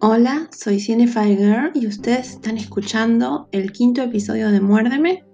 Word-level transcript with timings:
Hola, 0.00 0.48
soy 0.52 0.80
Cinefile 0.80 1.36
Girl 1.36 1.70
y 1.74 1.86
ustedes 1.86 2.30
están 2.30 2.58
escuchando 2.58 3.48
el 3.52 3.72
quinto 3.72 4.02
episodio 4.02 4.50
de 4.50 4.60
Muérdeme. 4.60 5.24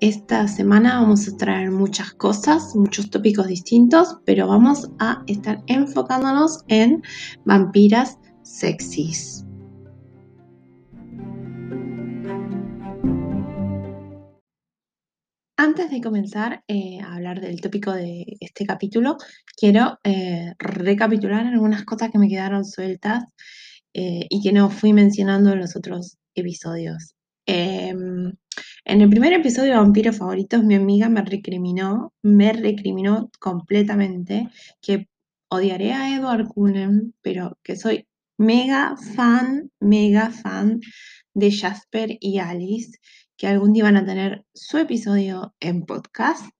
Esta 0.00 0.48
semana 0.48 1.00
vamos 1.00 1.28
a 1.28 1.36
traer 1.36 1.70
muchas 1.70 2.12
cosas, 2.14 2.74
muchos 2.74 3.10
tópicos 3.10 3.46
distintos, 3.46 4.18
pero 4.24 4.46
vamos 4.48 4.90
a 4.98 5.22
estar 5.26 5.62
enfocándonos 5.66 6.64
en 6.68 7.02
vampiras 7.44 8.18
sexys. 8.42 9.44
Antes 15.56 15.90
de 15.90 16.00
comenzar 16.00 16.62
eh, 16.68 17.00
a 17.00 17.14
hablar 17.14 17.40
del 17.40 17.60
tópico 17.60 17.92
de 17.92 18.36
este 18.40 18.66
capítulo, 18.66 19.16
quiero 19.56 19.98
eh, 20.04 20.52
recapitular 20.58 21.46
algunas 21.46 21.84
cosas 21.84 22.10
que 22.10 22.18
me 22.18 22.28
quedaron 22.28 22.64
sueltas 22.64 23.24
eh, 23.94 24.26
y 24.28 24.42
que 24.42 24.52
no 24.52 24.70
fui 24.70 24.92
mencionando 24.92 25.52
en 25.52 25.60
los 25.60 25.76
otros 25.76 26.18
episodios. 26.34 27.14
Em, 27.46 28.32
en 28.84 29.00
el 29.00 29.08
primer 29.08 29.32
episodio 29.32 29.72
de 29.72 29.78
Vampiros 29.78 30.18
Favoritos, 30.18 30.64
mi 30.64 30.74
amiga 30.74 31.08
me 31.08 31.22
recriminó, 31.22 32.12
me 32.22 32.52
recriminó 32.52 33.30
completamente 33.40 34.48
que 34.82 35.08
odiaré 35.48 35.92
a 35.92 36.16
Edward 36.16 36.48
Cullen, 36.48 37.14
pero 37.22 37.58
que 37.62 37.76
soy 37.76 38.06
mega 38.36 38.96
fan, 39.16 39.70
mega 39.80 40.30
fan 40.30 40.80
de 41.34 41.52
Jasper 41.52 42.16
y 42.20 42.38
Alice, 42.38 42.98
que 43.36 43.46
algún 43.46 43.72
día 43.72 43.84
van 43.84 43.96
a 43.96 44.04
tener 44.04 44.44
su 44.54 44.78
episodio 44.78 45.54
en 45.60 45.84
podcast. 45.84 46.50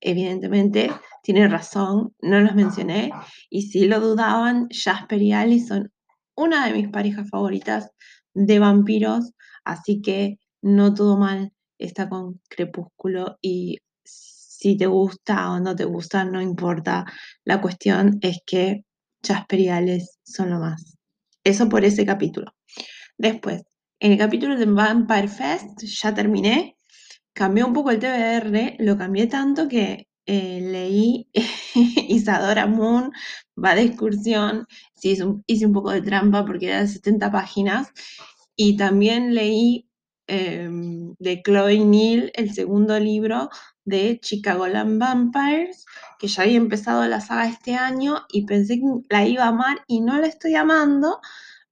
Evidentemente, 0.00 0.90
tiene 1.22 1.46
razón, 1.48 2.14
no 2.20 2.40
los 2.40 2.54
mencioné. 2.54 3.12
Y 3.50 3.62
si 3.62 3.86
lo 3.86 4.00
dudaban, 4.00 4.68
Jasper 4.70 5.22
y 5.22 5.32
Alice 5.32 5.66
son 5.68 5.92
una 6.40 6.66
de 6.66 6.74
mis 6.74 6.88
parejas 6.88 7.28
favoritas 7.28 7.90
de 8.34 8.58
vampiros, 8.58 9.32
así 9.64 10.00
que 10.00 10.38
no 10.62 10.94
todo 10.94 11.16
mal 11.16 11.52
está 11.78 12.08
con 12.08 12.40
Crepúsculo 12.48 13.38
y 13.40 13.78
si 14.04 14.76
te 14.76 14.86
gusta 14.86 15.52
o 15.52 15.60
no 15.60 15.74
te 15.74 15.84
gusta, 15.84 16.24
no 16.24 16.40
importa. 16.42 17.06
La 17.44 17.60
cuestión 17.60 18.18
es 18.20 18.40
que 18.44 18.84
Jasper 19.22 20.00
son 20.22 20.50
lo 20.50 20.60
más. 20.60 20.98
Eso 21.42 21.68
por 21.68 21.84
ese 21.84 22.04
capítulo. 22.04 22.54
Después, 23.16 23.62
en 23.98 24.12
el 24.12 24.18
capítulo 24.18 24.56
de 24.56 24.66
Vampire 24.66 25.28
Fest, 25.28 25.82
ya 25.82 26.14
terminé, 26.14 26.76
cambié 27.32 27.64
un 27.64 27.72
poco 27.72 27.90
el 27.90 27.98
TBR, 27.98 28.76
lo 28.80 28.96
cambié 28.96 29.26
tanto 29.26 29.68
que 29.68 30.09
eh, 30.32 30.60
leí 30.62 31.28
Isadora 32.08 32.66
Moon 32.68 33.10
va 33.62 33.74
de 33.74 33.82
excursión, 33.82 34.66
sí, 34.94 35.18
hice 35.46 35.66
un, 35.66 35.72
poco 35.72 35.90
de 35.90 36.02
trampa 36.02 36.44
porque 36.46 36.68
era 36.68 36.80
de 36.80 36.86
70 36.86 37.32
páginas, 37.32 37.88
y 38.54 38.76
también 38.76 39.34
leí 39.34 39.88
em, 40.28 41.14
de 41.18 41.42
Chloe 41.42 41.84
Neal 41.84 42.30
el 42.34 42.54
segundo 42.54 43.00
libro 43.00 43.50
de 43.84 44.20
Chicago 44.20 44.68
Land 44.68 45.00
Vampires, 45.00 45.84
que 46.20 46.28
ya 46.28 46.44
había 46.44 46.58
empezado 46.58 47.04
la 47.06 47.20
saga 47.20 47.48
este 47.48 47.74
año 47.74 48.26
y 48.32 48.46
pensé 48.46 48.76
que 48.78 48.86
la 49.08 49.26
iba 49.26 49.44
a 49.44 49.48
amar 49.48 49.82
y 49.88 50.00
no 50.00 50.16
la 50.18 50.28
estoy 50.28 50.54
amando, 50.54 51.20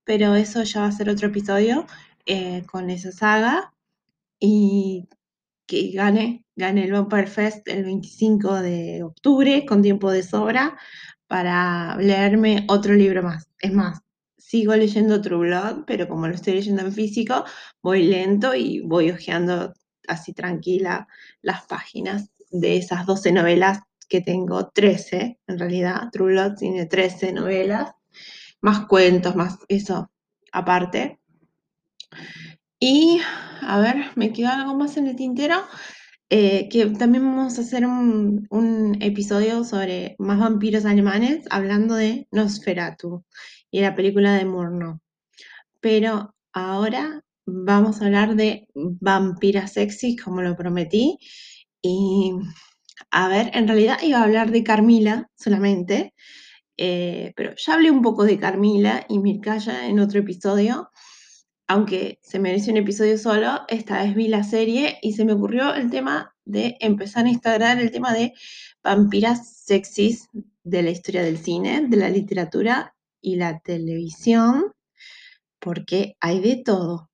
pero 0.03 0.35
eso 0.35 0.63
ya 0.63 0.81
va 0.81 0.87
a 0.87 0.91
ser 0.91 1.09
otro 1.09 1.27
episodio 1.29 1.85
eh, 2.25 2.65
con 2.69 2.89
esa 2.89 3.11
saga. 3.13 3.73
Y 4.39 5.07
que 5.69 5.91
gane, 5.91 6.43
gane 6.55 6.83
el 6.83 6.91
Vampire 6.91 7.27
Fest 7.27 7.67
el 7.67 7.83
25 7.83 8.55
de 8.55 9.03
octubre 9.03 9.67
con 9.67 9.83
tiempo 9.83 10.09
de 10.09 10.23
sobra 10.23 10.75
para 11.27 11.95
leerme 11.97 12.65
otro 12.67 12.95
libro 12.95 13.21
más. 13.21 13.51
Es 13.59 13.71
más, 13.71 14.01
sigo 14.35 14.75
leyendo 14.75 15.21
True 15.21 15.47
Blood, 15.47 15.83
pero 15.85 16.09
como 16.09 16.27
lo 16.27 16.33
estoy 16.33 16.55
leyendo 16.55 16.81
en 16.81 16.91
físico, 16.91 17.45
voy 17.83 18.01
lento 18.01 18.55
y 18.55 18.79
voy 18.81 19.11
hojeando 19.11 19.75
así 20.07 20.33
tranquila 20.33 21.07
las 21.43 21.67
páginas 21.67 22.31
de 22.49 22.77
esas 22.77 23.05
12 23.05 23.31
novelas 23.31 23.81
que 24.09 24.21
tengo, 24.21 24.69
13 24.69 25.39
en 25.45 25.59
realidad. 25.59 26.09
True 26.11 26.55
tiene 26.57 26.87
13 26.87 27.31
novelas, 27.31 27.91
más 28.61 28.87
cuentos, 28.87 29.35
más 29.35 29.59
eso 29.67 30.09
aparte. 30.51 31.19
Y 32.79 33.19
a 33.61 33.79
ver, 33.79 34.11
me 34.15 34.31
queda 34.31 34.61
algo 34.61 34.75
más 34.75 34.97
en 34.97 35.07
el 35.07 35.15
tintero. 35.15 35.57
Eh, 36.31 36.69
que 36.69 36.85
también 36.91 37.25
vamos 37.25 37.57
a 37.57 37.61
hacer 37.61 37.85
un, 37.87 38.97
episodio 39.01 39.63
sobre 39.63 40.15
más 40.19 40.39
vampiros 40.39 40.85
alemanes, 40.85 41.45
hablando 41.49 41.95
de 41.95 42.27
Nosferatu 42.31 43.25
y 43.71 43.81
la 43.81 43.95
película 43.95 44.35
de 44.35 44.45
Murnau. 44.45 44.99
Pero 45.81 46.35
ahora 46.53 47.23
vamos 47.45 48.01
a 48.01 48.05
hablar 48.05 48.35
de 48.35 48.67
vampiras 48.75 49.73
sexy, 49.73 50.15
como 50.15 50.41
lo 50.41 50.55
prometí. 50.55 51.17
Y 51.81 52.33
a 53.11 53.27
ver, 53.29 53.51
en 53.53 53.67
realidad 53.67 53.99
iba 54.03 54.19
a 54.19 54.23
hablar 54.23 54.51
de 54.51 54.63
Carmila 54.63 55.29
solamente, 55.35 56.13
eh, 56.77 57.33
pero 57.35 57.53
ya 57.57 57.73
hablé 57.75 57.91
un 57.91 58.01
poco 58.01 58.23
de 58.25 58.39
Carmila 58.39 59.05
y 59.09 59.19
Mircaya 59.19 59.87
en 59.87 59.99
otro 59.99 60.19
episodio 60.19 60.89
aunque 61.69 62.19
se 62.23 62.39
merece 62.39 62.71
un 62.71 62.77
episodio 62.77 63.15
solo, 63.19 63.61
esta 63.67 64.01
vez 64.01 64.15
vi 64.15 64.27
la 64.27 64.43
serie 64.43 64.97
y 65.03 65.13
se 65.13 65.23
me 65.23 65.33
ocurrió 65.33 65.75
el 65.75 65.91
tema 65.91 66.35
de 66.43 66.77
empezar 66.79 67.27
a 67.27 67.29
instalar 67.29 67.79
el 67.79 67.91
tema 67.91 68.11
de 68.11 68.33
vampiras 68.83 69.55
sexys 69.65 70.29
de 70.63 70.81
la 70.81 70.89
historia 70.89 71.21
del 71.21 71.37
cine, 71.37 71.85
de 71.87 71.97
la 71.97 72.09
literatura 72.09 72.95
y 73.21 73.35
la 73.35 73.59
televisión, 73.59 74.73
porque 75.59 76.15
hay 76.19 76.39
de 76.39 76.63
todo. 76.65 77.11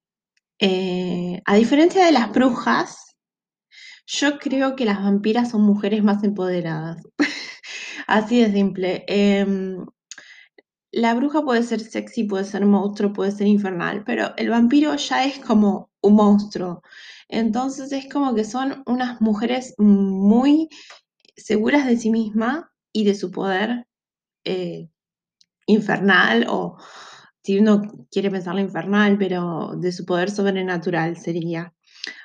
Eh, 0.59 1.41
a 1.45 1.55
diferencia 1.55 2.05
de 2.05 2.13
las 2.13 2.31
brujas, 2.31 3.17
yo 4.07 4.39
creo 4.39 4.77
que 4.77 4.85
las 4.85 5.03
vampiras 5.03 5.51
son 5.51 5.63
mujeres 5.63 6.01
más 6.01 6.23
empoderadas. 6.23 7.03
Así 8.07 8.39
de 8.39 8.53
simple. 8.53 9.03
Em, 9.09 9.85
la 10.95 11.13
bruja 11.13 11.43
puede 11.43 11.61
ser 11.61 11.81
sexy, 11.81 12.23
puede 12.23 12.45
ser 12.45 12.65
monstruo, 12.65 13.11
puede 13.11 13.31
ser 13.31 13.47
infernal, 13.47 14.05
pero 14.05 14.33
el 14.37 14.49
vampiro 14.49 14.95
ya 14.95 15.25
es 15.25 15.39
como 15.39 15.91
un 16.01 16.15
monstruo. 16.15 16.83
Entonces 17.27 17.91
es 17.91 18.07
como 18.07 18.33
que 18.33 18.45
son 18.45 18.81
unas 18.85 19.19
mujeres 19.19 19.75
muy 19.77 20.69
seguras 21.35 21.85
de 21.85 21.97
sí 21.97 22.11
misma 22.11 22.71
y 22.93 23.03
de 23.03 23.13
su 23.13 23.29
poder 23.29 23.87
eh, 24.45 24.87
infernal 25.67 26.45
o 26.47 26.77
si 27.43 27.59
uno 27.59 27.81
quiere 28.09 28.31
pensarlo 28.31 28.61
infernal, 28.61 29.17
pero 29.17 29.73
de 29.75 29.91
su 29.91 30.05
poder 30.05 30.31
sobrenatural 30.31 31.17
sería. 31.17 31.73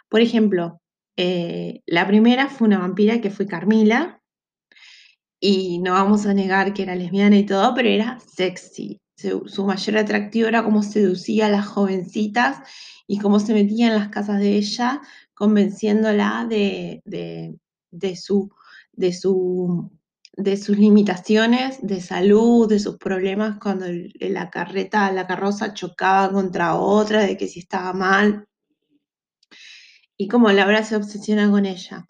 Por 0.08 0.20
ejemplo, 0.20 0.80
eh, 1.16 1.82
la 1.86 2.06
primera 2.06 2.48
fue 2.48 2.68
una 2.68 2.78
vampira 2.78 3.20
que 3.20 3.30
fue 3.30 3.48
Carmila, 3.48 4.19
y 5.40 5.78
no 5.78 5.94
vamos 5.94 6.26
a 6.26 6.34
negar 6.34 6.74
que 6.74 6.82
era 6.82 6.94
lesbiana 6.94 7.38
y 7.38 7.46
todo, 7.46 7.74
pero 7.74 7.88
era 7.88 8.20
sexy. 8.20 9.00
Su, 9.16 9.64
mayor 9.66 9.98
atractivo 9.98 10.48
era 10.48 10.64
cómo 10.64 10.82
seducía 10.82 11.46
a 11.46 11.50
las 11.50 11.66
jovencitas 11.66 12.58
y 13.06 13.18
cómo 13.18 13.40
se 13.40 13.54
metía 13.54 13.88
en 13.88 13.94
las 13.94 14.08
casas 14.08 14.38
de 14.38 14.56
ella, 14.56 15.00
convenciéndola 15.34 16.46
de, 16.48 17.02
su, 18.16 18.50
de, 18.92 19.12
su, 19.12 19.90
de 20.36 20.56
sus 20.56 20.78
limitaciones 20.78 21.78
de 21.82 22.00
salud, 22.00 22.68
de 22.68 22.78
sus 22.78 22.96
problemas 22.96 23.58
cuando 23.60 23.86
la 24.20 24.50
carreta, 24.50 25.12
la 25.12 25.26
carroza 25.26 25.74
chocaba 25.74 26.32
contra 26.32 26.76
otra, 26.76 27.22
de 27.22 27.36
que 27.36 27.46
si 27.48 27.60
estaba 27.60 27.92
mal. 27.92 28.46
Y 30.16 30.28
cómo 30.28 30.50
Laura 30.50 30.84
se 30.84 30.96
obsesiona 30.96 31.50
con 31.50 31.66
ella. 31.66 32.06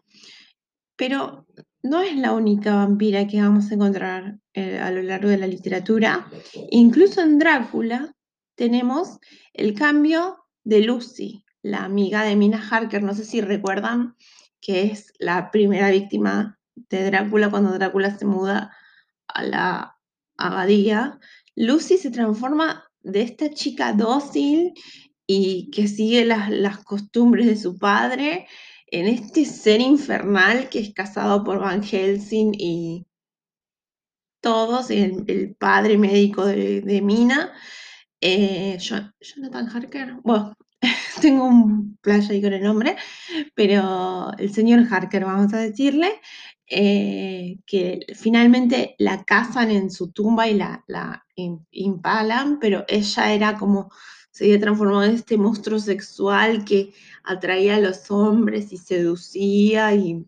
Pero 0.97 1.47
no 1.82 2.00
es 2.02 2.16
la 2.16 2.32
única 2.32 2.74
vampira 2.74 3.26
que 3.26 3.41
vamos 3.41 3.71
a 3.71 3.74
encontrar 3.74 4.38
eh, 4.54 4.78
a 4.78 4.91
lo 4.91 5.03
largo 5.03 5.28
de 5.28 5.38
la 5.38 5.47
literatura. 5.47 6.28
Incluso 6.71 7.22
en 7.22 7.38
Drácula 7.38 8.15
tenemos 8.54 9.18
el 9.54 9.74
cambio 9.74 10.44
de 10.65 10.82
Lucy, 10.82 11.44
la 11.62 11.84
amiga 11.84 12.22
de 12.22 12.36
Mina 12.36 12.62
Harker. 12.71 13.03
No 13.03 13.15
sé 13.15 13.24
si 13.24 13.41
recuerdan 13.41 14.15
que 14.60 14.82
es 14.84 15.12
la 15.18 15.50
primera 15.50 15.91
víctima 15.91 16.59
de 16.74 17.04
Drácula 17.04 17.50
cuando 17.50 17.72
Drácula 17.72 18.16
se 18.16 18.27
muda 18.27 18.77
a 19.28 19.42
la 19.42 19.97
abadía. 20.36 21.18
Lucy 21.56 21.97
se 21.97 22.10
transforma 22.10 22.84
de 23.03 23.22
esta 23.22 23.50
chica 23.50 23.94
dócil 23.94 24.74
y 25.27 25.71
que 25.71 25.88
sigue 25.88 26.24
las, 26.24 26.50
las 26.50 26.78
costumbres 26.84 27.47
de 27.47 27.56
su 27.56 27.78
padre 27.78 28.47
en 28.91 29.07
este 29.07 29.45
ser 29.45 29.81
infernal 29.81 30.69
que 30.69 30.81
es 30.81 30.92
casado 30.95 31.45
por 31.45 31.60
Van 31.60 31.83
Helsing 31.83 32.53
y 32.59 33.07
todos, 34.41 34.91
el, 34.91 35.25
el 35.28 35.54
padre 35.54 35.98
médico 35.98 36.47
de, 36.47 37.01
Mina, 37.03 37.53
eh, 38.21 38.78
Jonathan 38.78 39.69
Harker, 39.69 40.15
bueno, 40.22 40.54
tengo 41.21 41.45
un 41.45 41.98
playa 42.01 42.31
ahí 42.31 42.42
con 42.42 42.53
el 42.53 42.63
nombre, 42.63 42.97
pero 43.54 44.33
el 44.39 44.53
señor 44.53 44.87
Harker, 44.91 45.25
vamos 45.25 45.53
a 45.53 45.59
decirle, 45.59 46.21
eh, 46.66 47.59
que 47.66 48.07
finalmente 48.15 48.95
la 48.98 49.25
cazan 49.25 49.71
en 49.71 49.91
su 49.91 50.13
tumba 50.13 50.48
y 50.48 50.54
la, 50.54 50.84
la 50.87 51.27
impalan, 51.34 52.59
pero 52.60 52.84
ella 52.89 53.33
era 53.33 53.59
como, 53.59 53.91
se 54.30 54.44
había 54.44 54.60
transformado 54.60 55.04
en 55.04 55.15
este 55.15 55.36
monstruo 55.36 55.78
sexual 55.78 56.65
que 56.65 56.92
atraía 57.24 57.77
a 57.77 57.80
los 57.80 58.10
hombres 58.10 58.72
y 58.72 58.77
seducía 58.78 59.94
y 59.94 60.24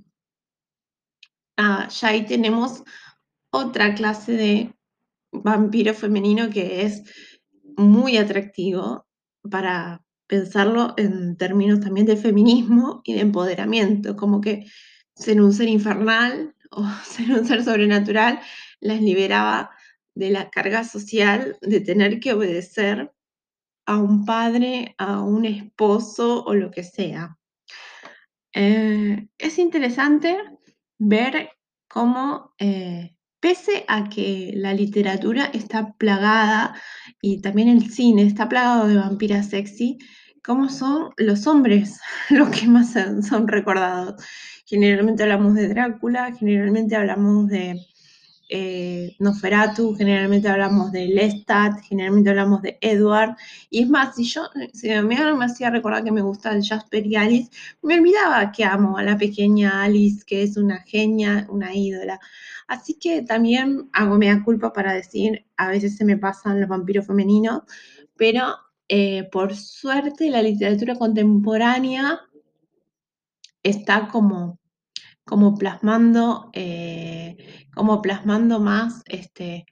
ya 1.57 2.09
ahí 2.09 2.27
tenemos 2.27 2.83
otra 3.51 3.95
clase 3.95 4.33
de 4.33 4.75
vampiro 5.31 5.95
femenino 5.95 6.51
que 6.51 6.83
es 6.83 7.03
muy 7.77 8.17
atractivo 8.17 9.07
para 9.51 10.03
pensarlo 10.27 10.95
en 10.97 11.37
términos 11.37 11.81
también 11.81 12.07
de 12.07 12.17
feminismo 12.17 13.03
y 13.05 13.15
de 13.15 13.21
empoderamiento, 13.21 14.17
como 14.17 14.41
que 14.41 14.67
ser 15.15 15.41
un 15.41 15.53
ser 15.53 15.69
infernal 15.69 16.55
o 16.71 16.87
ser 17.05 17.31
un 17.33 17.47
ser 17.47 17.65
sobrenatural 17.65 18.41
las 18.81 19.01
liberaba 19.01 19.71
de 20.15 20.31
la 20.31 20.51
carga 20.51 20.85
social 20.85 21.57
de 21.61 21.81
tener 21.81 22.19
que 22.21 22.33
obedecer 22.33 23.13
a 23.87 23.99
un 23.99 24.25
padre, 24.25 24.95
a 24.99 25.21
un 25.23 25.45
esposo 25.45 26.45
o 26.45 26.55
lo 26.55 26.71
que 26.71 26.85
sea. 26.85 27.37
Eh, 28.55 29.29
es 29.39 29.59
interesante 29.59 30.37
ver 30.99 31.51
cómo, 31.89 32.55
eh, 32.59 33.17
pese 33.41 33.85
a 33.89 34.09
que 34.09 34.53
la 34.55 34.75
literatura 34.75 35.47
está 35.47 35.93
plagada 35.95 36.75
y 37.21 37.41
también 37.41 37.69
el 37.69 37.91
cine 37.91 38.23
está 38.23 38.49
plagado 38.49 38.87
de 38.89 38.97
vampiras 38.97 39.49
sexy, 39.49 39.99
cómo 40.45 40.69
son 40.69 41.11
los 41.17 41.47
hombres 41.47 42.01
los 42.31 42.49
que 42.51 42.67
más 42.67 42.93
son 42.93 43.49
recordados. 43.49 44.23
Generalmente 44.67 45.23
hablamos 45.23 45.55
de 45.55 45.69
Drácula, 45.69 46.35
generalmente 46.35 46.97
hablamos 46.97 47.49
de 47.49 47.79
eh, 48.55 49.17
Nosferatu, 49.19 49.95
generalmente 49.97 50.47
hablamos 50.47 50.93
de 50.93 51.07
Lestat, 51.07 51.81
generalmente 51.81 52.29
hablamos 52.29 52.61
de 52.61 52.77
Edward. 52.83 53.35
Y 53.71 53.83
es 53.83 53.89
más, 53.89 54.15
si 54.15 54.25
yo, 54.25 54.43
si 54.75 54.91
me, 54.91 55.17
hacía 55.43 55.71
recordar 55.71 56.05
que 56.05 56.13
me 56.13 56.21
gusta 56.21 56.53
el 56.53 56.63
Jasper 56.63 57.07
y 57.07 57.17
Alice, 57.17 57.51
me 57.81 57.99
olvidaba 57.99 58.53
que 58.53 58.65
amo 58.65 58.99
a 58.99 59.03
la 59.03 59.17
pequeña 59.17 59.83
Alice, 59.83 60.23
que 60.27 60.43
es 60.43 60.59
una 60.59 60.83
genia, 60.83 61.47
una 61.49 61.75
ídola. 61.75 62.21
Así 62.69 62.99
que 62.99 63.23
también 63.23 63.89
hago 63.95 64.19
mea 64.19 64.43
culpa 64.45 64.71
para 64.75 64.93
decir, 64.93 65.47
a 65.57 65.69
veces 65.69 65.97
se 65.97 66.05
me 66.05 66.19
pasan 66.19 66.61
los 66.61 66.69
vampiros 66.69 67.07
femeninos, 67.07 67.63
pero 68.19 68.55
eh, 68.87 69.31
por 69.33 69.57
suerte 69.57 70.29
la 70.29 70.43
literatura 70.43 70.95
contemporánea 70.97 72.21
está 73.63 74.09
como 74.09 74.59
como 75.25 75.55
plasmando, 75.57 76.51
eh, 76.53 77.67
como 77.75 78.03
plasmando 78.03 78.61
más, 78.61 79.03
este, 79.07 79.67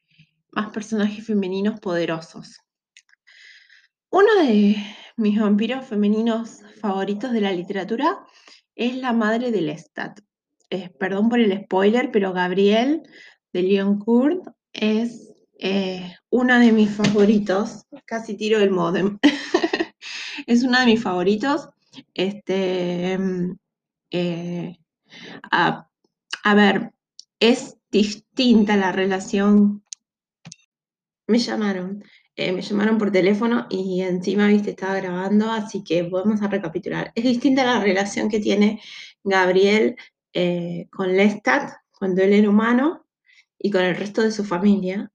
más 0.53 0.71
personajes 0.71 1.27
femeninos 1.27 1.81
poderosos. 1.81 2.61
Uno 4.11 4.35
de 4.43 4.77
mis 5.17 5.39
vampiros 5.39 5.87
femeninos 5.87 6.63
favoritos 6.81 7.33
de 7.33 7.41
la 7.41 7.53
literatura 7.53 8.19
es 8.75 8.97
la 8.97 9.13
madre 9.13 9.51
de 9.51 9.61
Lestat. 9.61 10.21
perdón 10.99 11.29
por 11.29 11.41
el 11.41 11.65
spoiler, 11.65 12.11
pero 12.11 12.33
Gabriel 12.33 13.03
de 13.53 13.63
Leon 13.63 13.99
Kurt 13.99 14.47
es 14.73 15.33
eh, 15.59 16.15
una 16.31 16.59
de 16.59 16.73
mis 16.73 16.91
favoritos. 16.91 17.85
Casi 18.07 18.37
tiro 18.37 18.59
el 18.61 18.71
modem. 18.71 19.19
es 20.47 20.63
una 20.65 20.81
de 20.81 20.87
mis 20.87 21.03
favoritos. 21.03 21.69
Este, 22.15 23.19
eh, 24.11 24.80
a, 25.51 25.89
ver, 26.55 26.93
es 27.41 27.77
distinta 27.91 28.77
la 28.77 28.93
relación. 28.93 29.85
Me 31.27 31.39
llamaron, 31.39 32.05
eh, 32.37 32.53
me 32.53 32.63
llamaron 32.63 32.99
por 32.99 33.13
teléfono 33.13 33.67
y 33.71 34.03
encima, 34.03 34.47
viste, 34.49 34.71
estaba 34.71 34.97
grabando, 34.97 35.51
así 35.51 35.85
que 35.85 36.03
vamos 36.03 36.43
a 36.43 36.49
recapitular. 36.49 37.13
Es 37.15 37.25
distinta 37.25 37.65
la 37.65 37.81
relación 37.81 38.29
que 38.29 38.41
tiene 38.41 38.81
Gabriel 39.25 39.97
eh, 40.33 40.89
con 40.91 41.17
Lestat 41.17 41.73
cuando 41.99 42.23
él 42.23 42.33
era 42.33 42.49
humano 42.49 43.07
y 43.59 43.71
con 43.71 43.83
el 43.83 43.97
resto 43.97 44.23
de 44.23 44.33
su 44.33 44.45
familia. 44.45 45.13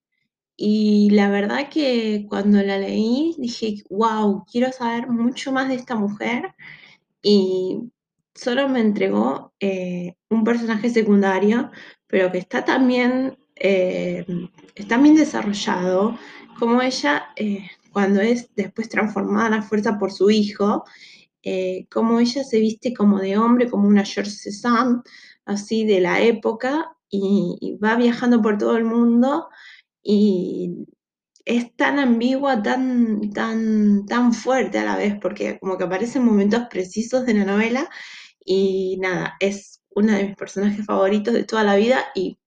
Y 0.58 1.10
la 1.12 1.30
verdad 1.30 1.70
que 1.70 2.26
cuando 2.30 2.62
la 2.64 2.78
leí 2.78 3.36
dije, 3.38 3.84
wow, 3.90 4.46
quiero 4.50 4.72
saber 4.72 5.08
mucho 5.10 5.52
más 5.52 5.68
de 5.68 5.76
esta 5.76 5.96
mujer. 5.96 6.56
Y 7.22 7.92
solo 8.36 8.70
me 8.70 8.82
entregó 8.82 9.54
eh, 9.60 10.16
un 10.30 10.44
personaje 10.44 10.90
secundario, 10.90 11.72
pero 12.08 12.32
que 12.32 12.38
está 12.38 12.66
también, 12.66 13.38
eh, 13.56 14.26
está 14.76 14.98
bien 14.98 15.16
desarrollado, 15.16 16.18
como 16.60 16.82
ella, 16.82 17.30
eh, 17.38 17.70
cuando 17.92 18.22
es 18.22 18.54
después 18.56 18.90
transformada 18.90 19.48
a 19.48 19.50
la 19.50 19.62
fuerza 19.62 19.98
por 19.98 20.12
su 20.12 20.30
hijo, 20.30 20.84
como 21.92 22.20
ella 22.20 22.44
se 22.44 22.60
viste 22.60 22.94
como 22.94 23.20
de 23.20 23.38
hombre, 23.38 23.70
como 23.70 23.88
una 23.88 24.04
George 24.04 24.32
Cézanne, 24.32 25.02
así 25.46 25.86
de 25.86 26.02
la 26.02 26.20
época, 26.22 26.98
y, 27.08 27.58
y 27.62 27.78
va 27.78 27.96
viajando 27.96 28.42
por 28.42 28.58
todo 28.58 28.78
el 28.78 28.84
mundo 28.84 29.48
y 30.02 30.88
es 31.46 31.76
tan 31.76 32.00
ambigua, 32.00 32.62
tan, 32.64 33.32
tan, 33.32 34.06
tan 34.08 34.34
fuerte 34.34 34.80
a 34.80 34.86
la 34.86 34.98
vez, 34.98 35.16
porque 35.22 35.60
como 35.60 35.78
que 35.78 35.84
aparecen 35.84 36.26
momentos 36.26 36.64
precisos 36.70 37.26
de 37.26 37.36
la 37.36 37.46
novela 37.46 37.90
y 38.46 38.98
nada, 39.02 39.36
es 39.40 39.82
una 39.90 40.18
de 40.18 40.26
mis 40.26 40.36
personajes 40.36 40.86
favoritos 40.86 41.34
de 41.34 41.44
toda 41.44 41.64
la 41.64 41.76
vida 41.76 42.06
y 42.14 42.38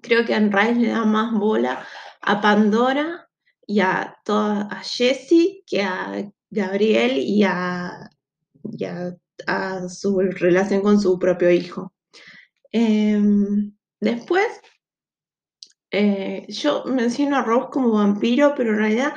creo 0.00 0.24
que 0.24 0.38
Rice 0.38 0.74
le 0.74 0.88
da 0.88 1.04
más 1.04 1.32
bola 1.32 1.84
a 2.20 2.40
Pandora 2.40 3.28
y 3.66 3.80
a, 3.80 4.16
toda, 4.24 4.68
a 4.70 4.82
Jessie 4.82 5.64
que 5.66 5.82
a 5.82 6.30
Gabriel 6.50 7.18
y 7.18 7.42
a, 7.42 8.08
a, 9.46 9.88
su 9.88 10.20
relación 10.20 10.82
con 10.82 11.00
su 11.00 11.18
propio 11.18 11.50
hijo. 11.50 11.92
Em, 12.70 13.74
después, 14.00 14.46
eh, 15.90 16.46
yo 16.48 16.84
menciono 16.84 17.38
a 17.38 17.42
Rose 17.42 17.68
como 17.72 17.92
vampiro, 17.92 18.54
pero 18.56 18.70
en 18.70 18.78
realidad 18.78 19.14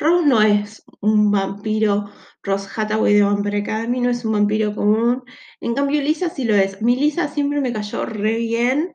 Rose 0.00 0.26
no 0.26 0.42
es 0.42 0.82
un 1.00 1.30
vampiro 1.30 2.10
Ross 2.42 2.68
Hathaway 2.74 3.14
de 3.14 3.22
Vampire 3.22 3.58
Academy 3.58 4.00
no 4.00 4.10
es 4.10 4.24
un 4.24 4.32
vampiro 4.32 4.74
común. 4.74 5.22
En 5.60 5.74
cambio, 5.74 6.00
Lisa 6.00 6.30
sí 6.30 6.44
lo 6.44 6.54
es. 6.54 6.80
Mi 6.80 6.96
Lisa 6.96 7.28
siempre 7.28 7.60
me 7.60 7.72
cayó 7.72 8.06
re 8.06 8.36
bien 8.36 8.92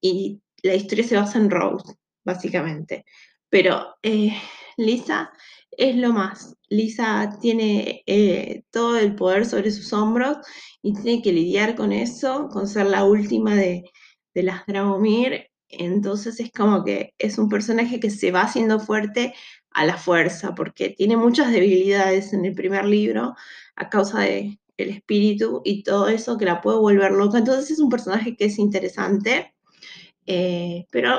y 0.00 0.40
la 0.62 0.74
historia 0.74 1.04
se 1.04 1.16
basa 1.16 1.38
en 1.38 1.50
Rose, 1.50 1.94
básicamente. 2.24 3.04
Pero 3.48 3.96
eh, 4.02 4.32
Lisa 4.76 5.32
es 5.72 5.96
lo 5.96 6.12
más. 6.12 6.56
Lisa 6.68 7.36
tiene 7.40 8.02
eh, 8.06 8.62
todo 8.70 8.96
el 8.98 9.14
poder 9.16 9.46
sobre 9.46 9.70
sus 9.70 9.92
hombros 9.92 10.38
y 10.82 10.94
tiene 10.94 11.22
que 11.22 11.32
lidiar 11.32 11.74
con 11.74 11.92
eso, 11.92 12.48
con 12.48 12.68
ser 12.68 12.86
la 12.86 13.04
última 13.04 13.54
de, 13.54 13.84
de 14.34 14.42
las 14.42 14.64
Dragomir. 14.66 15.48
Entonces 15.68 16.38
es 16.38 16.52
como 16.52 16.84
que 16.84 17.14
es 17.18 17.38
un 17.38 17.48
personaje 17.48 17.98
que 17.98 18.10
se 18.10 18.30
va 18.30 18.42
haciendo 18.42 18.78
fuerte 18.78 19.34
a 19.74 19.84
la 19.84 19.96
fuerza, 19.96 20.54
porque 20.54 20.90
tiene 20.90 21.16
muchas 21.16 21.52
debilidades 21.52 22.32
en 22.32 22.44
el 22.44 22.54
primer 22.54 22.84
libro 22.84 23.34
a 23.76 23.90
causa 23.90 24.20
de 24.20 24.58
espíritu 24.76 25.62
y 25.64 25.82
todo 25.82 26.08
eso 26.08 26.38
que 26.38 26.44
la 26.44 26.60
puede 26.60 26.78
volver 26.78 27.12
loca. 27.12 27.38
Entonces 27.38 27.72
es 27.72 27.80
un 27.80 27.90
personaje 27.90 28.36
que 28.36 28.46
es 28.46 28.58
interesante, 28.58 29.54
eh, 30.26 30.86
pero 30.90 31.18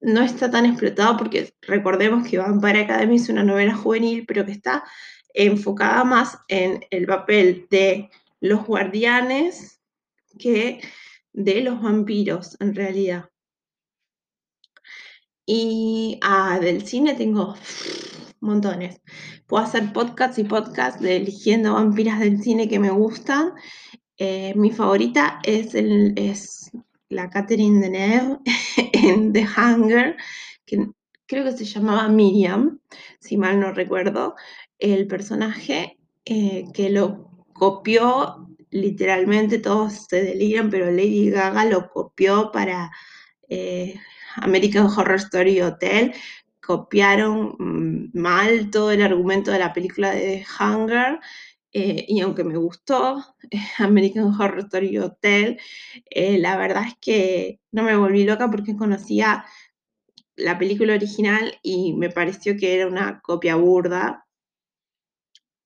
no 0.00 0.22
está 0.22 0.50
tan 0.50 0.66
explotado 0.66 1.16
porque 1.16 1.52
recordemos 1.62 2.26
que 2.26 2.38
Vampire 2.38 2.80
Academy 2.80 3.16
es 3.16 3.28
una 3.28 3.44
novela 3.44 3.74
juvenil, 3.74 4.24
pero 4.26 4.44
que 4.44 4.52
está 4.52 4.84
enfocada 5.34 6.04
más 6.04 6.38
en 6.48 6.84
el 6.90 7.06
papel 7.06 7.66
de 7.70 8.10
los 8.40 8.66
guardianes 8.66 9.80
que 10.38 10.80
de 11.32 11.60
los 11.60 11.80
vampiros 11.82 12.56
en 12.60 12.74
realidad. 12.74 13.29
Y 15.52 16.16
ah, 16.22 16.60
del 16.60 16.86
cine 16.86 17.14
tengo 17.14 17.56
montones. 18.40 19.00
Puedo 19.48 19.64
hacer 19.64 19.92
podcasts 19.92 20.38
y 20.38 20.44
podcasts 20.44 21.00
de 21.00 21.16
eligiendo 21.16 21.74
vampiras 21.74 22.20
del 22.20 22.40
cine 22.40 22.68
que 22.68 22.78
me 22.78 22.90
gustan. 22.90 23.54
Eh, 24.16 24.54
mi 24.54 24.70
favorita 24.70 25.40
es, 25.42 25.74
es 25.74 26.70
la 27.08 27.28
Catherine 27.30 27.80
Deneuve 27.80 28.38
en 28.92 29.32
The 29.32 29.44
Hunger, 29.44 30.16
que 30.64 30.86
creo 31.26 31.42
que 31.42 31.56
se 31.56 31.64
llamaba 31.64 32.06
Miriam, 32.06 32.78
si 33.18 33.36
mal 33.36 33.58
no 33.58 33.72
recuerdo, 33.72 34.36
el 34.78 35.08
personaje 35.08 35.98
eh, 36.26 36.66
que 36.72 36.90
lo 36.90 37.28
copió 37.54 38.46
literalmente, 38.70 39.58
todos 39.58 40.06
se 40.08 40.22
deliran, 40.22 40.70
pero 40.70 40.92
Lady 40.92 41.28
Gaga 41.28 41.64
lo 41.64 41.90
copió 41.90 42.52
para 42.52 42.92
eh, 43.48 43.98
American 44.36 44.86
Horror 44.86 45.16
Story 45.16 45.60
Hotel, 45.60 46.14
copiaron 46.60 47.56
mm, 47.58 48.18
mal 48.18 48.70
todo 48.70 48.92
el 48.92 49.02
argumento 49.02 49.50
de 49.50 49.58
la 49.58 49.72
película 49.72 50.12
de 50.12 50.44
Hunger 50.58 51.20
eh, 51.72 52.04
y 52.08 52.20
aunque 52.20 52.44
me 52.44 52.56
gustó 52.56 53.24
American 53.78 54.34
Horror 54.34 54.60
Story 54.60 54.98
Hotel, 54.98 55.58
eh, 56.10 56.38
la 56.38 56.56
verdad 56.56 56.84
es 56.86 56.94
que 57.00 57.60
no 57.72 57.82
me 57.82 57.96
volví 57.96 58.24
loca 58.24 58.50
porque 58.50 58.76
conocía 58.76 59.44
la 60.36 60.58
película 60.58 60.94
original 60.94 61.58
y 61.62 61.94
me 61.94 62.10
pareció 62.10 62.56
que 62.56 62.74
era 62.74 62.86
una 62.86 63.20
copia 63.20 63.56
burda 63.56 64.26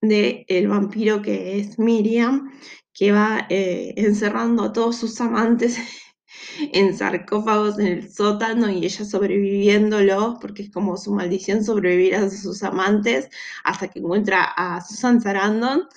de 0.00 0.44
el 0.48 0.68
vampiro 0.68 1.22
que 1.22 1.58
es 1.58 1.78
Miriam, 1.78 2.52
que 2.92 3.12
va 3.12 3.46
eh, 3.48 3.94
encerrando 3.96 4.64
a 4.64 4.72
todos 4.72 4.96
sus 4.96 5.20
amantes 5.20 5.78
en 6.72 6.96
sarcófagos 6.96 7.78
en 7.78 7.86
el 7.86 8.12
sótano 8.12 8.70
y 8.70 8.84
ella 8.84 9.04
sobreviviéndolo, 9.04 10.38
porque 10.40 10.64
es 10.64 10.70
como 10.70 10.96
su 10.96 11.12
maldición 11.12 11.64
sobrevivir 11.64 12.14
a 12.14 12.30
sus 12.30 12.62
amantes 12.62 13.28
hasta 13.64 13.88
que 13.88 13.98
encuentra 13.98 14.44
a 14.56 14.80
Susan 14.80 15.20
Sarandon 15.20 15.88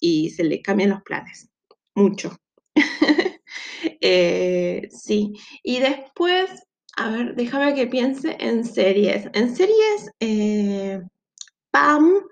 y 0.00 0.30
se 0.30 0.44
le 0.44 0.62
cambian 0.62 0.90
los 0.90 1.02
planes. 1.02 1.48
Mucho. 1.94 2.36
Eh, 4.00 4.88
sí. 4.90 5.32
Y 5.62 5.80
después, 5.80 6.50
a 6.96 7.10
ver, 7.10 7.34
déjame 7.34 7.74
que 7.74 7.86
piense 7.86 8.36
en 8.38 8.64
series. 8.64 9.28
En 9.32 9.54
series, 9.56 10.10
eh, 10.20 11.00
Pam 11.70 12.22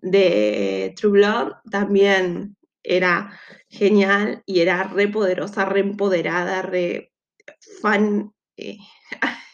de 0.00 0.94
True 0.96 1.12
Blood 1.12 1.52
también 1.70 2.56
era 2.82 3.38
genial 3.68 4.42
y 4.46 4.60
era 4.60 4.84
re 4.84 5.08
poderosa, 5.08 5.64
re 5.64 5.80
empoderada, 5.80 6.62
re 6.62 7.12
fan 7.80 8.32
eh, 8.56 8.78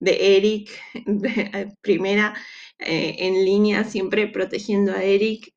de 0.00 0.36
Eric, 0.36 0.70
eh, 0.94 1.72
primera 1.80 2.34
eh, 2.78 3.16
en 3.18 3.44
línea, 3.44 3.84
siempre 3.84 4.26
protegiendo 4.28 4.92
a 4.92 5.02
Eric, 5.02 5.54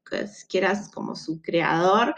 que 0.49 0.57
eras 0.57 0.91
como 0.91 1.15
su 1.15 1.41
creador, 1.41 2.15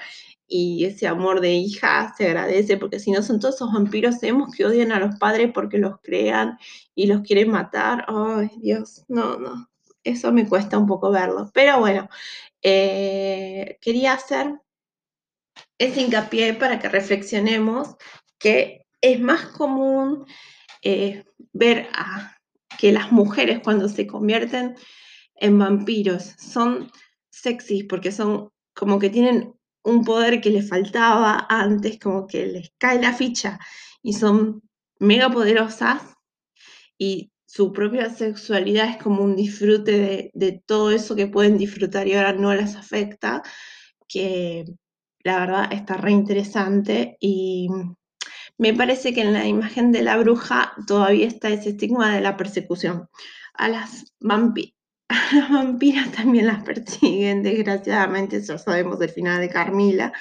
y 0.49 0.85
ese 0.85 1.07
amor 1.07 1.41
de 1.41 1.53
hija 1.53 2.13
se 2.17 2.27
agradece, 2.27 2.77
porque 2.77 2.99
si 2.99 3.11
no 3.11 3.21
son 3.21 3.39
todos 3.39 3.55
esos 3.55 3.73
vampiros 3.73 4.23
hemos 4.23 4.55
que 4.55 4.65
odian 4.65 4.93
a 4.93 4.99
los 4.99 5.17
padres 5.17 5.51
porque 5.53 5.77
los 5.77 5.99
crean 6.01 6.57
y 6.95 7.07
los 7.07 7.21
quieren 7.21 7.51
matar. 7.51 8.05
Ay, 8.07 8.49
Dios, 8.61 9.03
no, 9.09 9.37
no, 9.37 9.69
eso 10.03 10.31
me 10.31 10.47
cuesta 10.47 10.77
un 10.77 10.87
poco 10.87 11.11
verlo. 11.11 11.51
Pero 11.53 11.79
bueno, 11.79 12.07
quería 12.61 14.13
hacer 14.13 14.61
ese 15.77 16.01
hincapié 16.01 16.53
para 16.53 16.79
que 16.79 16.89
reflexionemos 16.89 17.95
que 18.39 18.85
es 19.01 19.19
más 19.19 19.45
común 19.47 20.25
eh, 20.83 21.23
ver 21.53 21.87
a, 21.93 22.37
que 22.77 22.91
las 22.91 23.11
mujeres 23.11 23.59
cuando 23.63 23.89
se 23.89 24.07
convierten 24.07 24.75
en 25.35 25.59
vampiros 25.59 26.35
son 26.37 26.91
sexys 27.29 27.85
porque 27.85 28.11
son 28.11 28.49
como 28.73 28.99
que 28.99 29.09
tienen 29.09 29.53
un 29.83 30.03
poder 30.03 30.41
que 30.41 30.49
les 30.49 30.69
faltaba 30.69 31.47
antes, 31.49 31.99
como 31.99 32.27
que 32.27 32.45
les 32.45 32.71
cae 32.77 33.01
la 33.01 33.13
ficha 33.13 33.59
y 34.03 34.13
son 34.13 34.61
mega 34.99 35.29
poderosas 35.29 36.01
y 36.97 37.31
su 37.45 37.71
propia 37.71 38.09
sexualidad 38.09 38.89
es 38.89 38.97
como 38.97 39.23
un 39.23 39.35
disfrute 39.35 39.91
de, 39.91 40.31
de 40.33 40.61
todo 40.65 40.91
eso 40.91 41.15
que 41.15 41.27
pueden 41.27 41.57
disfrutar 41.57 42.07
y 42.07 42.13
ahora 42.13 42.33
no 42.33 42.53
les 42.53 42.75
afecta, 42.75 43.41
que 44.07 44.65
la 45.27 45.39
verdad 45.39 45.73
está 45.73 45.97
re 45.97 46.11
interesante 46.11 47.17
y 47.19 47.67
me 48.57 48.73
parece 48.73 49.13
que 49.13 49.21
en 49.21 49.33
la 49.33 49.45
imagen 49.45 49.91
de 49.91 50.01
la 50.01 50.15
bruja 50.15 50.73
todavía 50.87 51.27
está 51.27 51.49
ese 51.49 51.71
estigma 51.71 52.15
de 52.15 52.21
la 52.21 52.37
persecución. 52.37 53.09
A 53.53 53.67
las, 53.67 54.13
vampiras 55.49 56.11
también 56.13 56.47
las 56.47 56.63
persiguen, 56.63 57.43
desgraciadamente, 57.43 58.41
ya 58.41 58.57
sabemos 58.57 59.01
el 59.01 59.09
final 59.09 59.41
de 59.41 59.49
Carmila, 59.49 60.13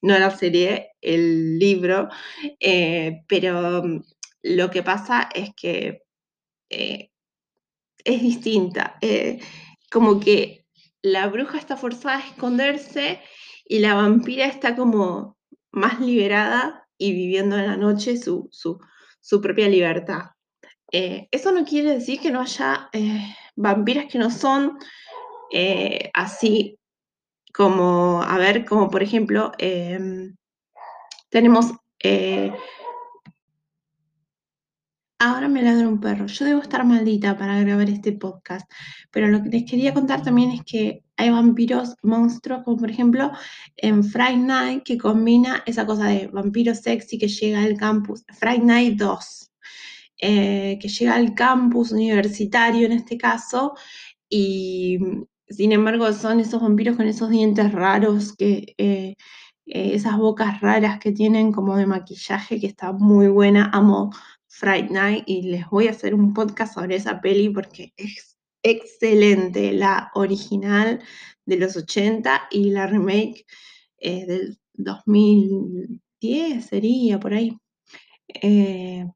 no 0.00 0.18
la 0.18 0.30
serie, 0.30 0.92
el 1.02 1.58
libro, 1.58 2.08
eh, 2.58 3.22
pero 3.28 3.82
mm, 3.84 4.02
lo 4.44 4.70
que 4.70 4.82
pasa 4.82 5.28
es 5.34 5.50
que 5.54 6.04
eh, 6.70 7.10
es 8.02 8.22
distinta, 8.22 8.96
eh, 9.02 9.40
como 9.90 10.20
que 10.20 10.64
la 11.02 11.26
bruja 11.26 11.58
está 11.58 11.76
forzada 11.76 12.16
a 12.16 12.28
esconderse 12.28 13.20
y 13.64 13.78
la 13.78 13.94
vampira 13.94 14.46
está 14.46 14.76
como 14.76 15.36
más 15.72 16.00
liberada 16.00 16.86
y 16.98 17.12
viviendo 17.12 17.56
en 17.56 17.66
la 17.66 17.76
noche 17.76 18.16
su, 18.16 18.50
propia 19.42 19.68
libertad. 19.68 20.30
Eh, 20.92 21.28
eso 21.30 21.50
no 21.50 21.64
quiere 21.64 21.94
decir 21.94 22.20
que 22.20 22.30
no 22.30 22.40
haya 22.40 22.88
eh, 22.92 23.34
vampiras 23.56 24.06
que 24.06 24.18
no 24.18 24.30
son 24.30 24.78
eh, 25.50 26.10
así 26.14 26.78
como, 27.52 28.22
a 28.22 28.38
ver, 28.38 28.64
como 28.64 28.90
por 28.90 29.02
ejemplo, 29.02 29.52
em, 29.58 30.36
tenemos 31.30 31.72
Ahora 35.26 35.48
me 35.48 35.62
ladra 35.62 35.88
un 35.88 36.00
perro. 36.00 36.26
Yo 36.26 36.44
debo 36.44 36.60
estar 36.60 36.84
maldita 36.84 37.38
para 37.38 37.58
grabar 37.60 37.88
este 37.88 38.12
podcast, 38.12 38.70
pero 39.10 39.26
lo 39.28 39.42
que 39.42 39.48
les 39.48 39.64
quería 39.64 39.94
contar 39.94 40.22
también 40.22 40.50
es 40.50 40.60
que 40.66 41.02
hay 41.16 41.30
vampiros 41.30 41.96
monstruos, 42.02 42.62
como 42.62 42.76
por 42.76 42.90
ejemplo 42.90 43.32
en 43.78 44.04
Friday 44.04 44.36
Night, 44.36 44.82
que 44.84 44.98
combina 44.98 45.62
esa 45.64 45.86
cosa 45.86 46.08
de 46.08 46.26
vampiro 46.26 46.74
sexy 46.74 47.16
que 47.16 47.28
llega 47.28 47.62
al 47.62 47.78
campus, 47.78 48.22
Friday 48.38 48.60
Night 48.60 48.98
2, 48.98 49.50
eh, 50.18 50.78
que 50.78 50.88
llega 50.88 51.14
al 51.14 51.32
campus 51.34 51.92
universitario 51.92 52.84
en 52.84 52.92
este 52.92 53.16
caso, 53.16 53.74
y 54.28 54.98
sin 55.48 55.72
embargo 55.72 56.12
son 56.12 56.40
esos 56.40 56.60
vampiros 56.60 56.96
con 56.98 57.06
esos 57.06 57.30
dientes 57.30 57.72
raros, 57.72 58.36
que 58.36 58.74
eh, 58.76 59.14
eh, 59.66 59.94
esas 59.94 60.18
bocas 60.18 60.60
raras 60.60 60.98
que 60.98 61.12
tienen 61.12 61.50
como 61.50 61.76
de 61.78 61.86
maquillaje, 61.86 62.60
que 62.60 62.66
está 62.66 62.92
muy 62.92 63.28
buena, 63.28 63.70
amo 63.72 64.10
Friday 64.56 64.88
Night 64.88 65.24
y 65.26 65.42
les 65.42 65.68
voy 65.68 65.88
a 65.88 65.90
hacer 65.90 66.14
un 66.14 66.32
podcast 66.32 66.74
sobre 66.74 66.94
esa 66.94 67.20
peli 67.20 67.48
porque 67.48 67.92
es 67.96 68.38
excelente, 68.62 69.72
la 69.72 70.12
original 70.14 71.02
de 71.44 71.56
los 71.56 71.76
80 71.76 72.48
y 72.52 72.70
la 72.70 72.86
remake 72.86 73.46
eh, 73.98 74.24
del 74.26 74.58
2010 74.74 76.64
sería 76.64 77.18
por 77.18 77.34
ahí. 77.34 77.58
Eh, 78.28 79.06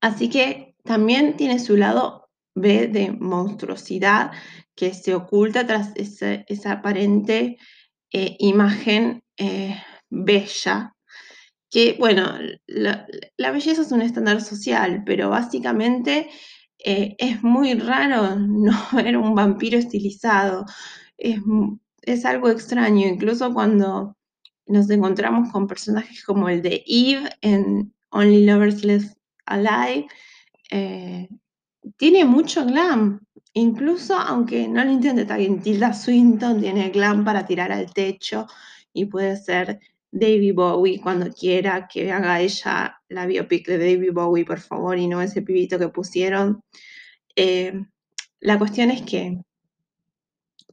así 0.00 0.30
que 0.30 0.74
también 0.82 1.36
tiene 1.36 1.58
su 1.58 1.76
lado 1.76 2.30
B 2.54 2.88
de 2.88 3.12
monstruosidad 3.12 4.32
que 4.74 4.94
se 4.94 5.14
oculta 5.14 5.66
tras 5.66 5.92
esa, 5.94 6.72
aparente 6.72 7.58
eh, 8.12 8.36
imagen 8.38 9.22
bella 10.08 10.96
que, 11.70 11.96
bueno, 11.98 12.32
la, 12.66 13.06
belleza 13.52 13.82
es 13.82 13.92
un 13.92 14.02
estándar 14.02 14.40
social, 14.40 15.02
pero 15.04 15.28
básicamente 15.30 16.28
eh, 16.78 17.16
es 17.18 17.42
muy 17.42 17.74
raro 17.74 18.36
no 18.38 18.72
ver 18.92 19.16
un 19.16 19.34
vampiro 19.34 19.78
estilizado. 19.78 20.64
Es, 21.16 21.40
es, 22.02 22.24
algo 22.24 22.48
extraño, 22.50 23.06
incluso 23.06 23.52
cuando 23.52 24.16
nos 24.66 24.88
encontramos 24.90 25.50
con 25.50 25.66
personajes 25.66 26.24
como 26.24 26.48
el 26.48 26.62
de 26.62 26.84
Eve 26.86 27.30
en 27.40 27.92
Only 28.10 28.44
Lovers 28.44 28.84
Left 28.84 29.16
Alive. 29.46 30.06
Eh, 30.70 31.28
tiene 31.96 32.24
mucho 32.24 32.64
glam, 32.66 33.20
incluso 33.54 34.14
aunque 34.14 34.68
no 34.68 34.84
lo 34.84 34.90
entiende 34.90 35.24
también, 35.24 35.60
Tilda 35.62 35.92
Swinton 35.94 36.60
tiene 36.60 36.90
glam 36.90 37.24
para 37.24 37.46
tirar 37.46 37.72
al 37.72 37.92
techo 37.92 38.46
y 38.92 39.06
puede 39.06 39.36
ser 39.36 39.80
David 40.10 40.54
Bowie 40.54 41.00
cuando 41.00 41.30
quiera 41.32 41.86
que 41.88 42.10
haga 42.12 42.40
ella 42.40 43.00
la 43.08 43.26
biopic 43.26 43.66
de 43.66 43.78
David 43.78 44.12
Bowie, 44.12 44.44
por 44.44 44.60
favor, 44.60 44.98
y 44.98 45.06
no 45.06 45.20
ese 45.20 45.42
pibito 45.42 45.78
que 45.78 45.88
pusieron. 45.88 46.62
Eh, 47.36 47.72
la 48.40 48.58
cuestión 48.58 48.90
es 48.90 49.02
que, 49.02 49.38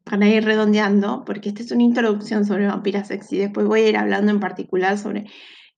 para 0.03 0.27
ir 0.27 0.45
redondeando, 0.45 1.23
porque 1.25 1.49
esta 1.49 1.63
es 1.63 1.71
una 1.71 1.83
introducción 1.83 2.45
sobre 2.45 2.67
vampiras 2.67 3.07
sexy, 3.07 3.37
después 3.37 3.67
voy 3.67 3.81
a 3.81 3.89
ir 3.89 3.97
hablando 3.97 4.31
en 4.31 4.39
particular 4.39 4.97
sobre 4.97 5.25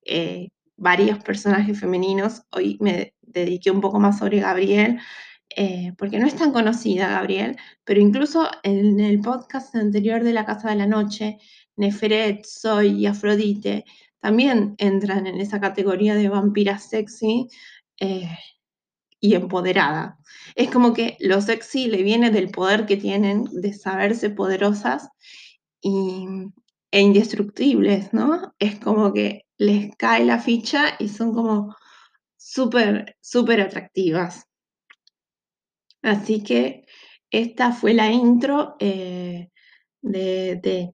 eh, 0.06 0.50
varios 0.76 1.20
personajes 1.20 1.80
femeninos. 1.80 2.44
Hoy 2.52 2.78
me 2.80 3.14
dediqué 3.22 3.72
un 3.72 3.82
poco 3.82 4.00
más 4.00 4.20
sobre 4.20 4.40
Gabriel, 4.40 5.00
eh, 5.56 5.94
porque 5.98 6.20
no 6.20 6.28
es 6.28 6.36
tan 6.36 6.52
conocida 6.52 7.08
Gabriel, 7.08 7.58
pero 7.84 8.00
incluso 8.00 8.50
en 8.64 9.00
el 9.00 9.22
podcast 9.22 9.76
anterior 9.76 10.24
de 10.24 10.34
La 10.34 10.46
Casa 10.46 10.70
de 10.70 10.76
la 10.76 10.88
Noche 10.88 11.38
Neferet, 11.78 12.46
Zoe 12.46 12.88
y 12.88 13.06
Afrodite 13.06 13.86
también 14.20 14.76
entran 14.78 15.28
en 15.28 15.40
esa 15.40 15.62
categoría 15.62 16.16
de 16.16 16.30
vampira 16.30 16.80
sexy 16.80 17.48
eh, 18.00 18.30
y 19.20 19.36
empoderada. 19.36 20.18
Es 20.56 20.70
como 20.70 20.94
que 20.94 21.18
lo 21.20 21.42
sexy 21.42 21.88
le 21.88 22.04
viene 22.04 22.32
del 22.32 22.50
poder 22.50 22.86
que 22.86 22.98
tienen 22.98 23.46
de 23.46 23.74
saberse 23.74 24.30
poderosas 24.30 25.10
e 25.82 27.00
indestructibles, 27.00 28.14
¿no? 28.14 28.54
Es 28.60 28.80
como 28.80 29.14
que 29.14 29.44
les 29.58 29.96
cae 29.98 30.26
la 30.26 30.40
ficha 30.40 30.96
y 31.00 31.10
son 31.10 31.34
como 31.34 31.76
súper, 32.38 33.16
súper 33.22 33.62
atractivas. 33.62 34.46
Así 36.02 36.44
que 36.44 36.86
esta 37.32 37.72
fue 37.72 37.94
la 37.94 38.12
intro 38.12 38.76
eh, 38.80 39.50
de 40.02 40.92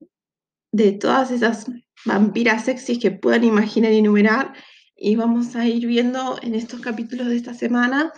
todas 0.99 1.31
esas 1.31 1.65
vampiras 2.05 2.65
sexys 2.65 2.99
que 2.99 3.11
puedan 3.11 3.43
imaginar 3.43 3.91
y 3.91 3.99
enumerar. 3.99 4.53
Y 4.95 5.15
vamos 5.15 5.55
a 5.55 5.67
ir 5.67 5.85
viendo 5.87 6.37
en 6.41 6.55
estos 6.55 6.81
capítulos 6.81 7.27
de 7.27 7.35
esta 7.35 7.53
semana 7.53 8.11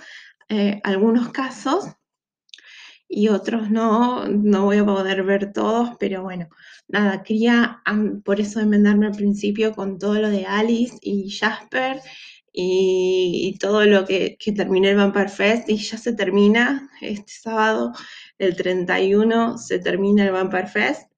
eh, 0.50 0.80
algunos 0.84 1.30
casos 1.30 1.88
y 3.08 3.30
otros 3.30 3.70
no, 3.70 4.28
no 4.28 4.66
voy 4.66 4.78
a 4.78 4.86
poder 4.86 5.24
ver 5.24 5.54
todos, 5.54 5.92
pero 6.00 6.24
bueno, 6.24 6.48
nada, 6.88 7.24
quería 7.24 7.82
por 8.24 8.40
eso 8.40 8.60
enmendarme 8.60 9.08
al 9.08 9.14
principio 9.14 9.74
con 9.74 10.00
todo 10.00 10.16
lo 10.16 10.30
de 10.30 10.46
Alice 10.46 10.98
y 11.02 11.30
Jasper 11.30 12.02
y, 12.52 13.58
todo 13.60 13.86
lo 13.86 14.06
que, 14.06 14.38
que 14.40 14.52
terminó 14.54 14.90
el 14.90 14.96
Vampire 14.96 15.30
Fest 15.30 15.70
y 15.70 15.78
ya 15.78 15.98
se 15.98 16.14
termina 16.14 16.90
este 17.02 17.34
sábado, 17.34 17.92
el 18.38 18.56
31, 18.56 19.58
se 19.58 19.80
termina 19.80 20.26
el 20.26 20.32
Vampire 20.32 20.68
Fest 20.68 21.12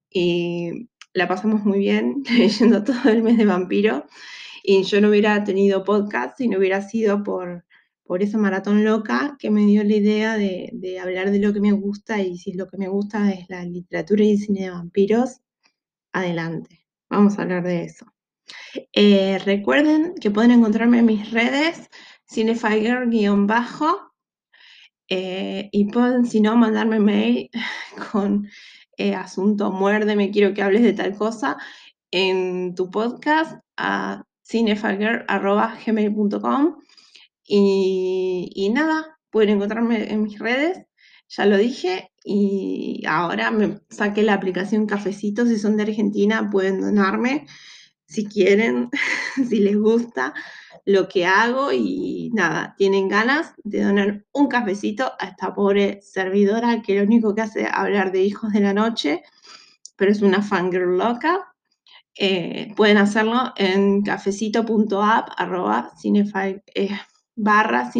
la 1.18 1.28
pasamos 1.28 1.64
muy 1.64 1.80
bien 1.80 2.22
leyendo 2.38 2.84
todo 2.84 3.10
el 3.10 3.22
mes 3.22 3.36
de 3.36 3.44
vampiro. 3.44 4.06
Y 4.62 4.84
yo 4.84 5.00
no 5.00 5.08
hubiera 5.08 5.44
tenido 5.44 5.84
podcast 5.84 6.38
si 6.38 6.48
no 6.48 6.58
hubiera 6.58 6.82
sido 6.82 7.22
por, 7.22 7.64
por 8.04 8.22
esa 8.22 8.38
maratón 8.38 8.84
loca 8.84 9.36
que 9.38 9.50
me 9.50 9.66
dio 9.66 9.82
la 9.84 9.96
idea 9.96 10.36
de, 10.36 10.70
de, 10.72 11.00
hablar 11.00 11.30
de 11.30 11.40
lo 11.40 11.52
que 11.52 11.60
me 11.60 11.72
gusta. 11.72 12.20
Y 12.22 12.38
si 12.38 12.52
lo 12.52 12.68
que 12.68 12.78
me 12.78 12.88
gusta 12.88 13.32
es 13.32 13.48
la 13.48 13.64
literatura 13.64 14.24
y 14.24 14.32
el 14.32 14.38
cine 14.38 14.62
de 14.62 14.70
vampiros, 14.70 15.40
adelante, 16.12 16.86
vamos 17.10 17.38
a 17.38 17.42
hablar 17.42 17.64
de 17.64 17.84
eso. 17.84 18.06
Eh, 18.92 19.38
recuerden 19.44 20.14
que 20.20 20.30
pueden 20.30 20.52
encontrarme 20.52 21.00
en 21.00 21.06
mis 21.06 21.30
redes, 21.30 21.88
cinefiger-bajo, 22.26 24.08
eh, 25.08 25.70
y 25.72 25.86
pueden, 25.86 26.26
si 26.26 26.40
no, 26.40 26.56
mandarme 26.56 27.00
mail 27.00 27.50
con 28.12 28.48
eh, 28.98 29.14
asunto 29.14 29.72
muérdeme, 29.72 30.30
quiero 30.30 30.52
que 30.54 30.62
hables 30.62 30.82
de 30.82 30.92
tal 30.92 31.16
cosa, 31.16 31.56
en 32.10 32.74
tu 32.74 32.90
podcast 32.90 33.60
a 33.76 34.24
cinefiger.gmail.com 34.44 36.76
y, 37.44 38.50
y 38.54 38.68
nada, 38.70 39.18
pueden 39.30 39.50
encontrarme 39.50 40.10
en 40.12 40.22
mis 40.22 40.38
redes, 40.38 40.82
ya 41.28 41.46
lo 41.46 41.56
dije, 41.56 42.10
y 42.24 43.04
ahora 43.06 43.50
me 43.50 43.80
saqué 43.88 44.22
la 44.22 44.34
aplicación 44.34 44.86
Cafecito, 44.86 45.46
si 45.46 45.58
son 45.58 45.76
de 45.76 45.84
Argentina 45.84 46.48
pueden 46.50 46.80
donarme 46.80 47.46
si 48.08 48.26
quieren, 48.26 48.90
si 49.48 49.60
les 49.60 49.76
gusta 49.76 50.34
lo 50.88 51.06
que 51.06 51.26
hago 51.26 51.70
y 51.70 52.30
nada, 52.32 52.74
tienen 52.78 53.08
ganas 53.08 53.52
de 53.62 53.82
donar 53.82 54.24
un 54.32 54.48
cafecito 54.48 55.12
a 55.18 55.26
esta 55.26 55.52
pobre 55.52 56.00
servidora 56.00 56.80
que 56.80 56.96
lo 56.96 57.02
único 57.02 57.34
que 57.34 57.42
hace 57.42 57.62
es 57.64 57.68
hablar 57.70 58.10
de 58.10 58.22
hijos 58.22 58.54
de 58.54 58.60
la 58.60 58.72
noche, 58.72 59.22
pero 59.96 60.10
es 60.10 60.22
una 60.22 60.40
fangirl 60.40 60.96
loca. 60.96 61.54
Eh, 62.18 62.72
pueden 62.74 62.96
hacerlo 62.96 63.52
en 63.56 64.00
cafecito.app 64.00 65.28
arroba 65.36 65.92
eh, 66.74 66.98
barra. 67.36 67.90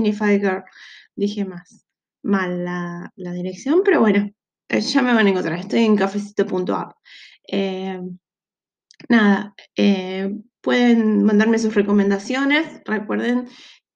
Dije 1.14 1.44
más 1.44 1.84
mal 2.22 2.64
la, 2.64 3.12
dirección, 3.34 3.82
pero 3.84 4.00
bueno, 4.00 4.30
eh, 4.70 4.80
ya 4.80 5.02
me 5.02 5.12
van 5.12 5.26
a 5.26 5.30
encontrar. 5.30 5.58
Estoy 5.58 5.84
en 5.84 5.94
cafecito.app. 5.94 6.96
Nada, 9.08 9.54
eh, 9.76 10.34
pueden 10.60 11.24
mandarme 11.24 11.58
sus 11.58 11.74
recomendaciones, 11.74 12.82
recuerden, 12.84 13.48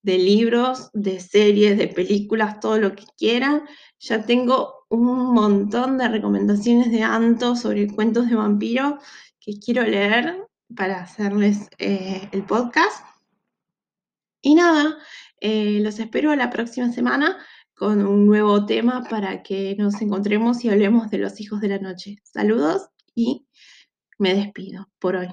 de 0.02 0.18
libros, 0.18 0.90
de 0.92 1.20
series, 1.20 1.78
de 1.78 1.88
películas, 1.88 2.60
todo 2.60 2.78
lo 2.78 2.94
que 2.94 3.04
quieran. 3.16 3.62
Ya 4.00 4.24
tengo 4.26 4.84
un 4.88 5.32
montón 5.32 5.98
de 5.98 6.08
recomendaciones 6.08 6.90
de 6.90 7.02
Anto 7.02 7.56
sobre 7.56 7.88
cuentos 7.88 8.28
de 8.28 8.34
vampiro 8.34 8.98
que 9.40 9.58
quiero 9.58 9.82
leer 9.84 10.44
para 10.76 11.02
hacerles 11.02 11.68
eh, 11.78 12.28
el 12.32 12.42
podcast. 12.44 13.04
Y 14.40 14.54
nada, 14.54 14.98
eh, 15.40 15.78
los 15.82 15.98
espero 15.98 16.34
la 16.34 16.50
próxima 16.50 16.90
semana 16.92 17.38
con 17.74 18.04
un 18.04 18.26
nuevo 18.26 18.66
tema 18.66 19.04
para 19.08 19.42
que 19.42 19.76
nos 19.78 20.00
encontremos 20.02 20.64
y 20.64 20.70
hablemos 20.70 21.10
de 21.10 21.18
los 21.18 21.40
hijos 21.40 21.60
de 21.60 21.68
la 21.68 21.78
noche. 21.78 22.16
Saludos 22.24 22.88
y 23.14 23.46
me 24.22 24.34
despido 24.34 24.88
por 25.00 25.16
hoy. 25.16 25.28